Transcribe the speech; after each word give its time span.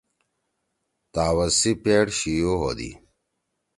طاوس 1.13 1.53
سی 1.61 1.71
پیڑ 1.83 2.05
شیو 2.17 2.51
ہودی۔ 2.61 2.91